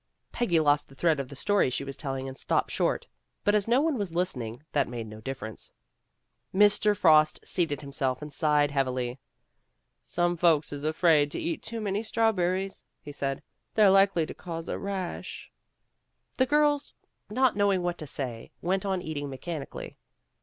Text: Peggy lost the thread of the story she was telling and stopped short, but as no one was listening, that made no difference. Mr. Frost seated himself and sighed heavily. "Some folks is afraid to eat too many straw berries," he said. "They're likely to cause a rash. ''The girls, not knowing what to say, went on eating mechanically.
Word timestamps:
Peggy 0.31 0.59
lost 0.59 0.87
the 0.89 0.95
thread 0.95 1.19
of 1.19 1.29
the 1.29 1.35
story 1.35 1.69
she 1.69 1.83
was 1.83 1.95
telling 1.95 2.27
and 2.27 2.35
stopped 2.35 2.71
short, 2.71 3.07
but 3.43 3.53
as 3.53 3.67
no 3.67 3.81
one 3.81 3.99
was 3.99 4.15
listening, 4.15 4.63
that 4.71 4.87
made 4.87 5.05
no 5.05 5.21
difference. 5.21 5.71
Mr. 6.51 6.97
Frost 6.97 7.39
seated 7.45 7.81
himself 7.81 8.19
and 8.19 8.33
sighed 8.33 8.71
heavily. 8.71 9.19
"Some 10.01 10.37
folks 10.37 10.73
is 10.73 10.83
afraid 10.83 11.29
to 11.29 11.39
eat 11.39 11.61
too 11.61 11.79
many 11.79 12.01
straw 12.01 12.31
berries," 12.31 12.83
he 12.99 13.11
said. 13.11 13.43
"They're 13.75 13.91
likely 13.91 14.25
to 14.25 14.33
cause 14.33 14.67
a 14.67 14.79
rash. 14.79 15.51
''The 16.39 16.47
girls, 16.47 16.95
not 17.29 17.55
knowing 17.55 17.83
what 17.83 17.99
to 17.99 18.07
say, 18.07 18.49
went 18.59 18.87
on 18.87 19.03
eating 19.03 19.29
mechanically. 19.29 19.97